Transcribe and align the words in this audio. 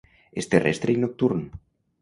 És 0.43 0.47
terrestre 0.53 0.95
i 0.95 0.97
nocturn. 1.05 1.47